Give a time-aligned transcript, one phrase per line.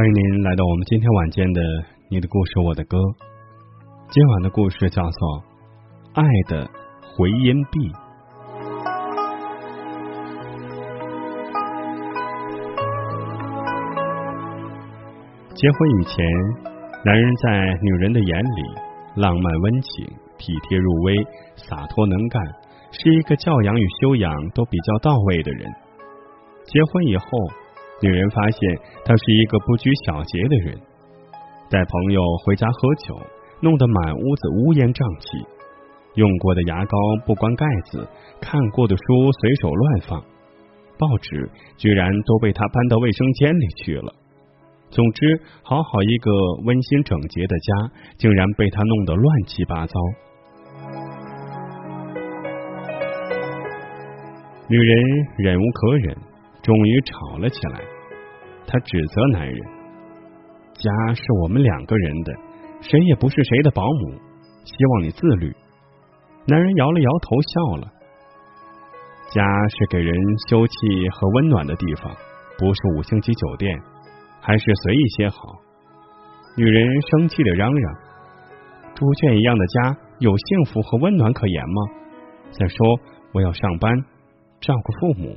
[0.00, 1.60] 欢迎您来到我们今天晚间的
[2.08, 2.96] 《你的故事我的歌》。
[4.08, 5.12] 今晚的故事叫做
[6.14, 6.66] 《爱的
[7.04, 7.78] 回音壁》。
[15.52, 16.24] 结婚以前，
[17.04, 18.62] 男人在女人的眼里
[19.16, 20.06] 浪漫温情、
[20.38, 21.14] 体贴入微、
[21.56, 22.42] 洒脱能干，
[22.90, 25.70] 是一个教养与修养都比较到位的人。
[26.64, 27.26] 结婚以后，
[28.02, 30.80] 女人发现他是一个不拘小节的人，
[31.68, 33.20] 带朋友回家喝酒，
[33.60, 35.46] 弄得满屋子乌烟瘴气；
[36.14, 36.96] 用过的牙膏
[37.26, 38.08] 不关盖子，
[38.40, 40.24] 看过的书随手乱放，
[40.98, 44.14] 报纸居然都被他搬到卫生间里去了。
[44.88, 46.30] 总之，好好一个
[46.64, 49.94] 温馨整洁的家，竟然被他弄得乱七八糟。
[54.68, 54.96] 女人
[55.38, 56.16] 忍无可忍，
[56.62, 57.80] 终于吵了起来。
[58.70, 59.58] 他指责男人
[60.78, 62.32] ：“家是我们两个人的，
[62.80, 64.12] 谁也不是谁的保姆，
[64.64, 65.52] 希望你自律。”
[66.46, 67.92] 男人摇了摇头，笑了
[69.34, 70.14] ：“家是给人
[70.48, 72.14] 休憩和温暖的地方，
[72.56, 73.76] 不是五星级酒店。”
[74.42, 75.36] 还是随意些好。
[76.56, 77.94] 女人生气的嚷嚷
[78.96, 81.82] ：“猪圈一样的家有幸福和温暖可言吗？
[82.50, 82.76] 再说
[83.34, 83.92] 我要上班，
[84.62, 85.36] 照顾父母，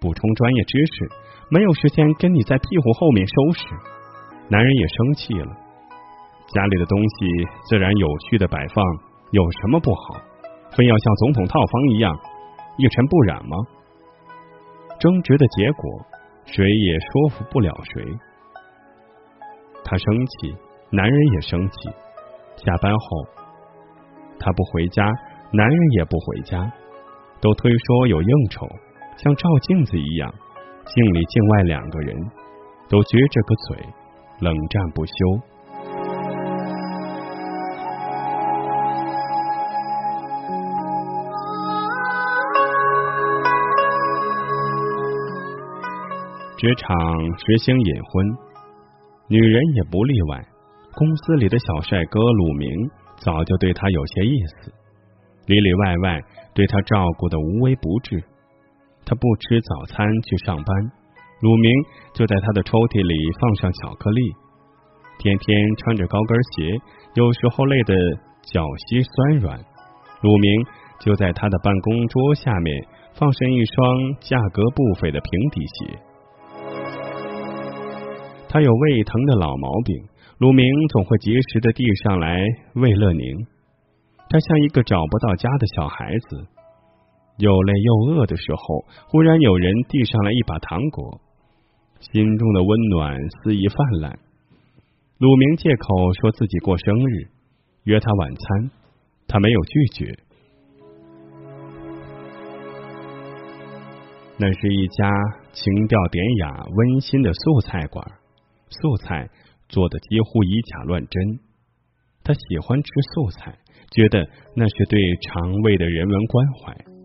[0.00, 1.08] 补充专业知识，
[1.50, 3.66] 没有时间跟你在屁股后面收拾。”
[4.48, 5.52] 男人也生气了。
[6.48, 8.84] 家里的东西自然有序的摆放，
[9.30, 10.20] 有什么不好？
[10.70, 12.18] 非要像总统套房一样
[12.78, 13.56] 一尘不染吗？
[14.98, 16.06] 争执的结果。
[16.46, 18.04] 谁也说服不了谁。
[19.84, 20.56] 他生气，
[20.90, 21.88] 男人也生气。
[22.56, 23.24] 下班后，
[24.40, 25.04] 他不回家，
[25.52, 26.72] 男人也不回家，
[27.40, 28.66] 都推说有应酬，
[29.16, 30.34] 像照镜子一样，
[30.86, 32.16] 镜里镜外两个人
[32.88, 33.76] 都撅着个嘴，
[34.40, 35.12] 冷战不休。
[46.58, 46.86] 职场
[47.38, 48.26] 实行隐婚，
[49.28, 50.44] 女人也不例外。
[50.94, 52.68] 公司里的小帅哥鲁明
[53.16, 54.72] 早就对她有些意思，
[55.46, 56.20] 里里外外
[56.52, 58.22] 对她照顾的无微不至。
[59.04, 60.92] 他不吃早餐去上班，
[61.40, 61.70] 鲁明
[62.14, 64.20] 就在他的抽屉里放上巧克力。
[65.18, 66.80] 天天穿着高跟鞋，
[67.14, 67.94] 有时候累得
[68.42, 69.58] 脚膝酸软，
[70.22, 70.64] 鲁明
[71.00, 73.76] 就在他的办公桌下面放上一双
[74.20, 75.98] 价格不菲的平底鞋。
[78.48, 79.94] 他有胃疼的老毛病，
[80.38, 82.40] 鲁明总会及时的递上来
[82.74, 83.24] 慰乐宁。
[84.28, 86.46] 他像一个找不到家的小孩子，
[87.40, 91.20] 又累又饿的时候，忽然有人递上来一把糖果，
[91.98, 94.18] 心中的温暖肆意泛滥。
[95.18, 97.28] 鲁明借口说自己过生日，
[97.84, 98.70] 约他晚餐，
[99.26, 100.18] 他没有拒绝。
[104.38, 105.10] 那是一家
[105.52, 108.04] 情调典雅、温馨的素菜馆，
[108.68, 109.28] 素菜
[109.68, 111.40] 做的几乎以假乱真。
[112.22, 113.58] 他喜欢吃素菜，
[113.90, 116.99] 觉得那是对肠胃的人文关怀。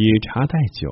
[0.00, 0.88] 以茶代酒，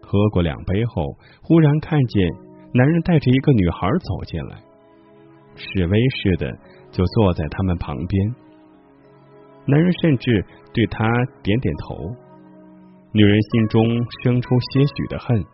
[0.00, 1.04] 喝过两杯后，
[1.42, 2.26] 忽然看见
[2.72, 4.56] 男人带着一个女孩走进来，
[5.54, 6.50] 示威似的
[6.90, 8.34] 就坐在他们旁边。
[9.66, 10.42] 男人甚至
[10.72, 11.06] 对他
[11.42, 11.94] 点点头。
[13.12, 13.84] 女人心中
[14.22, 15.44] 生出些许的恨，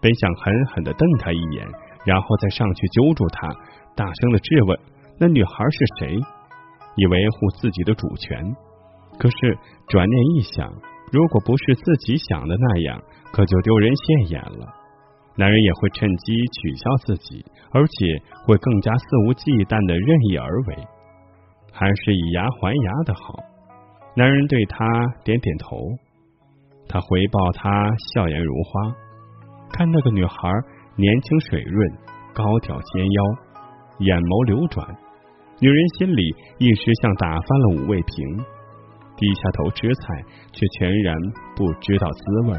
[0.00, 1.68] 本想狠狠的瞪他一眼，
[2.06, 3.46] 然后再上去揪住他，
[3.94, 4.78] 大声的质问
[5.20, 6.16] 那女孩是谁，
[6.96, 8.56] 以维护自己的主权。
[9.18, 9.58] 可是
[9.88, 10.72] 转念一想，
[11.10, 13.02] 如果不是自己想的那样，
[13.32, 14.66] 可就丢人现眼了。
[15.36, 20.76] 男人也会趁机取笑自己，而且会更加肆无忌惮的任意而为，
[21.72, 23.38] 还是以牙还牙的好。
[24.16, 24.84] 男人对他
[25.24, 25.78] 点点头。
[26.88, 27.70] 他回报她
[28.14, 28.96] 笑颜如花，
[29.70, 30.48] 看那个女孩
[30.96, 31.92] 年轻水润，
[32.32, 33.22] 高挑纤腰，
[34.00, 34.88] 眼眸流转，
[35.60, 38.44] 女人心里一时像打翻了五味瓶，
[39.18, 41.14] 低下头吃菜，却全然
[41.56, 42.58] 不知道滋味。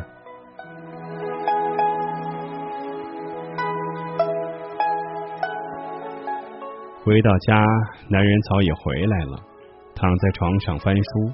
[7.02, 7.64] 回到家，
[8.10, 9.40] 男人早已回来了，
[9.96, 11.34] 躺在床上翻书，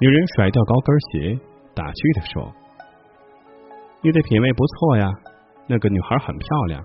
[0.00, 1.38] 女人甩掉高跟鞋。
[1.72, 2.52] 打趣的说
[4.02, 5.08] ：“你的品味不错呀，
[5.68, 6.84] 那个女孩很漂亮。”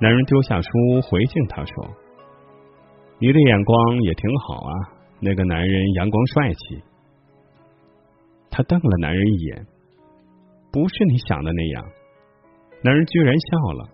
[0.00, 0.68] 男人丢下书
[1.02, 1.86] 回敬她说
[3.20, 4.72] ：“你的眼光也挺好啊，
[5.24, 6.82] 那个男人阳光帅气。”
[8.52, 9.66] 他瞪了男人一眼
[10.70, 11.84] ：“不是你想的那样。”
[12.84, 13.88] 男人居然笑了：“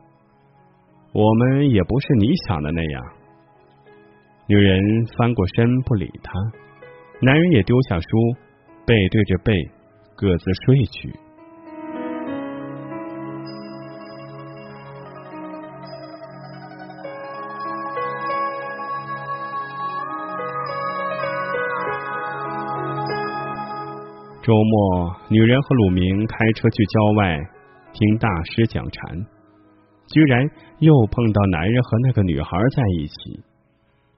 [1.15, 3.03] 我们也不是你想的那样。”
[4.49, 6.33] 女人翻过身不理他，
[7.23, 8.07] 男人也丢下书，
[8.85, 9.55] 背对着背。
[10.17, 11.15] 各自睡去。
[24.51, 27.39] 周末，女人和鲁明开车去郊外
[27.93, 29.17] 听大师讲禅，
[30.09, 30.45] 居然
[30.81, 33.15] 又碰到男人和那个女孩在一起，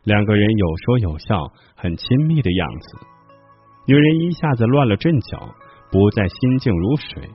[0.05, 1.37] 两个人有说有笑，
[1.77, 3.07] 很亲密的样子。
[3.87, 5.55] 女人一下子乱了阵脚。
[5.91, 7.29] 不再心静如水，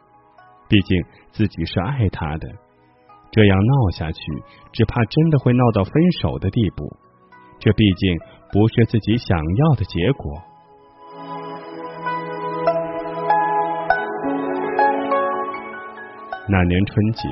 [0.68, 2.48] 毕竟自己是爱他的，
[3.30, 4.20] 这样闹下去，
[4.72, 6.92] 只怕真的会闹到分手的地步。
[7.60, 8.18] 这毕竟
[8.52, 10.42] 不是自己想要的结果。
[16.50, 17.28] 那年春节，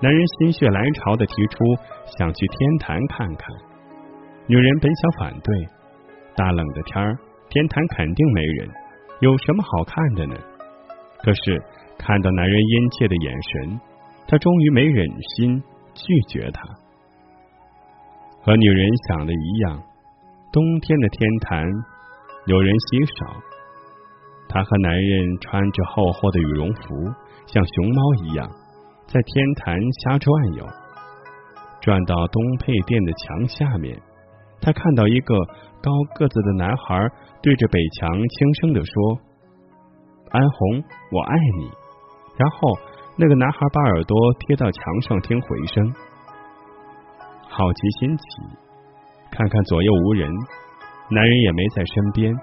[0.00, 1.64] 男人心血来潮的提出
[2.18, 3.48] 想去天坛看看，
[4.46, 5.68] 女人本想反对，
[6.36, 7.16] 大冷的天儿，
[7.48, 8.68] 天坛肯定没人。
[9.20, 10.36] 有什么好看的呢？
[11.22, 11.62] 可是
[11.96, 13.80] 看到男人殷切的眼神，
[14.26, 15.06] 她终于没忍
[15.36, 15.62] 心
[15.94, 16.62] 拒绝他。
[18.42, 19.82] 和女人想的一样，
[20.52, 21.64] 冬天的天坛
[22.44, 23.40] 有人稀少。
[24.46, 26.94] 他和男人穿着厚厚的羽绒服，
[27.46, 28.48] 像熊猫一样
[29.06, 30.66] 在天坛瞎转悠。
[31.80, 34.00] 转到东配殿的墙下面，
[34.60, 35.34] 他看到一个
[35.82, 37.08] 高个子的男孩。
[37.42, 39.20] 对着北墙轻声的说
[40.32, 40.82] ：“安红，
[41.12, 41.70] 我爱你。”
[42.40, 42.72] 然后
[43.18, 45.94] 那个男孩把耳朵贴到墙上听回声。
[47.46, 48.24] 好奇心起，
[49.30, 50.30] 看看左右无人，
[51.10, 52.34] 男人也没在身边，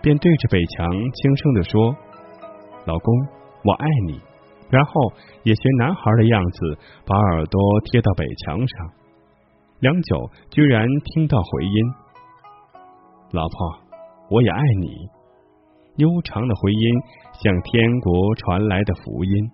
[0.00, 1.94] 便对着北墙轻声的说
[2.88, 3.14] ：“老公，
[3.62, 4.18] 我爱你。”
[4.70, 8.90] 然后也学男孩的样子，把耳朵贴到北墙上。
[9.80, 11.72] 良久，居然听到回音
[13.32, 13.86] ：“老婆。”
[14.28, 15.08] 我也爱你，
[15.98, 16.80] 悠长的回音
[17.34, 19.50] 像天国传来的福音，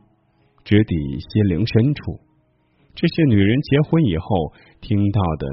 [0.64, 2.18] 直抵心灵深处。
[2.94, 4.26] 这是女人结婚以后
[4.80, 5.46] 听到的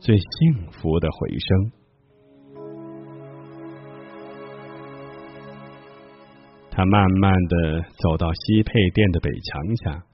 [0.00, 1.72] 最幸福的回声。
[6.76, 10.04] 他慢慢的走到西配殿的北墙下，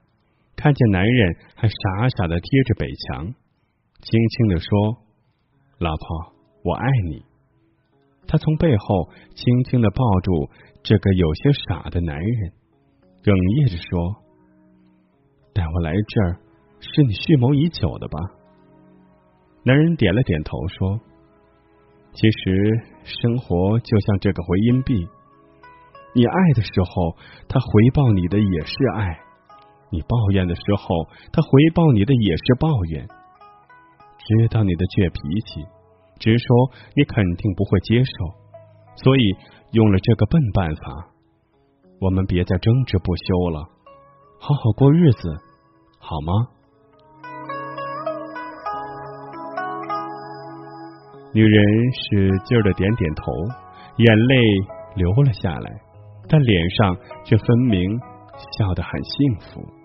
[0.55, 3.25] 看见男人还傻傻的贴着北墙，
[3.99, 4.69] 轻轻的说
[5.79, 7.21] ：“老婆，我爱你。”
[8.25, 10.49] 他从背后轻轻的抱住
[10.83, 12.53] 这个有些傻的男人，
[13.23, 14.15] 哽咽着说
[15.53, 16.39] ：“带我来这儿，
[16.79, 18.17] 是你蓄谋已久的吧？”
[19.67, 20.97] 男人点了点头说
[22.15, 25.05] ：“其实生活就像这个回音壁，
[26.15, 27.17] 你爱的时候
[27.47, 29.19] 他回报你的也是爱
[29.89, 33.07] 你抱怨的时候他回报你的也是抱怨。
[33.07, 35.65] 知道你的倔脾气
[36.19, 38.13] 直说你肯定不会接受
[38.95, 39.35] 所以
[39.71, 41.09] 用了这个笨办法
[41.99, 43.69] 我们别再争执不休了。
[44.39, 45.29] 好好过日子
[45.99, 46.33] 好吗？
[51.33, 53.31] 女人使劲的点点头
[53.97, 54.35] 眼泪
[54.95, 55.92] 流了下来。
[56.27, 57.99] 但脸上却分明
[58.57, 59.83] 笑得很幸福。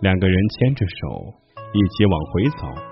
[0.00, 1.34] 两个人牵着手
[1.72, 2.82] 一起往回走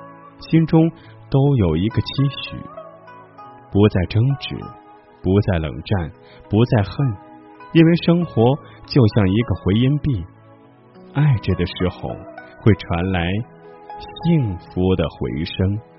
[0.40, 0.90] 心中
[1.30, 2.06] 都有一个期
[2.42, 2.56] 许
[3.70, 4.56] 不再争执
[5.22, 6.10] 不再冷战
[6.48, 6.94] 不再恨
[7.72, 8.42] 因为生活
[8.86, 10.24] 就像一个回音壁
[11.12, 12.08] 爱着的时候
[12.62, 13.30] 会传来
[14.24, 15.93] 幸福的回声。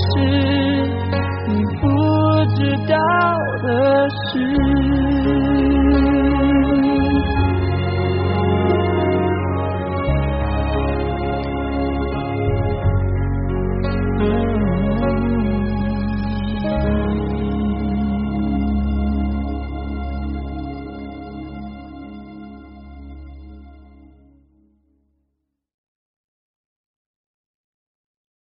[0.00, 0.06] 是
[1.48, 1.86] 你不
[2.56, 2.96] 知道
[3.62, 5.49] 的事。